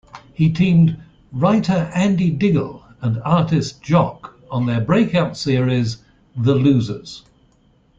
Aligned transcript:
He 0.33 0.51
teamed 0.51 0.97
writer 1.31 1.91
Andy 1.93 2.31
Diggle 2.31 2.83
and 3.01 3.21
artist 3.23 3.83
Jock 3.83 4.33
on 4.49 4.65
their 4.65 4.81
breakout 4.81 5.37
series 5.37 5.97
The 6.37 6.55
Losers. 6.55 7.23